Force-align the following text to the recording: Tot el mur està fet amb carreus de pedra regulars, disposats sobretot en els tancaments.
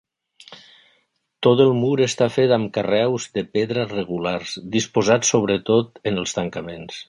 Tot 1.47 1.61
el 1.65 1.73
mur 1.81 1.91
està 2.05 2.29
fet 2.39 2.55
amb 2.57 2.71
carreus 2.79 3.29
de 3.37 3.45
pedra 3.59 3.85
regulars, 3.95 4.57
disposats 4.79 5.35
sobretot 5.37 6.05
en 6.13 6.23
els 6.25 6.39
tancaments. 6.41 6.99